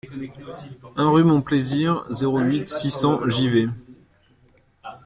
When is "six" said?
2.67-2.89